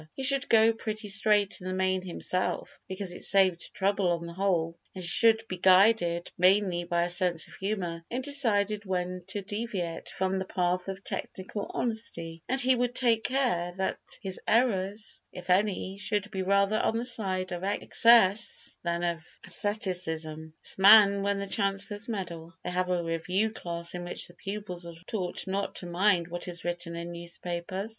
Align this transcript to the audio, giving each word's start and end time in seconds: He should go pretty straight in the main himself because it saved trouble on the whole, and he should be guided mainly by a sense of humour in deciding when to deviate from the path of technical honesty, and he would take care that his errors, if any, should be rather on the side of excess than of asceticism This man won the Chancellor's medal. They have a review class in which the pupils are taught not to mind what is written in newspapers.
He 0.15 0.23
should 0.23 0.49
go 0.49 0.73
pretty 0.73 1.09
straight 1.09 1.61
in 1.61 1.67
the 1.67 1.75
main 1.75 2.01
himself 2.01 2.79
because 2.87 3.13
it 3.13 3.21
saved 3.23 3.71
trouble 3.75 4.07
on 4.11 4.25
the 4.25 4.33
whole, 4.33 4.75
and 4.95 5.03
he 5.03 5.07
should 5.07 5.47
be 5.47 5.57
guided 5.59 6.31
mainly 6.39 6.85
by 6.85 7.03
a 7.03 7.09
sense 7.11 7.45
of 7.47 7.53
humour 7.53 8.03
in 8.09 8.23
deciding 8.23 8.81
when 8.85 9.21
to 9.27 9.43
deviate 9.43 10.09
from 10.09 10.39
the 10.39 10.45
path 10.45 10.87
of 10.87 11.03
technical 11.03 11.69
honesty, 11.75 12.41
and 12.49 12.59
he 12.59 12.73
would 12.75 12.95
take 12.95 13.23
care 13.25 13.73
that 13.77 13.99
his 14.21 14.39
errors, 14.47 15.21
if 15.31 15.51
any, 15.51 15.99
should 15.99 16.31
be 16.31 16.41
rather 16.41 16.79
on 16.79 16.97
the 16.97 17.05
side 17.05 17.51
of 17.51 17.63
excess 17.63 18.75
than 18.81 19.03
of 19.03 19.21
asceticism 19.45 20.55
This 20.63 20.79
man 20.79 21.21
won 21.21 21.37
the 21.37 21.45
Chancellor's 21.45 22.09
medal. 22.09 22.55
They 22.63 22.71
have 22.71 22.89
a 22.89 23.03
review 23.03 23.51
class 23.51 23.93
in 23.93 24.05
which 24.05 24.27
the 24.27 24.33
pupils 24.33 24.83
are 24.87 24.95
taught 25.05 25.45
not 25.45 25.75
to 25.75 25.85
mind 25.85 26.27
what 26.27 26.47
is 26.47 26.63
written 26.63 26.95
in 26.95 27.11
newspapers. 27.11 27.89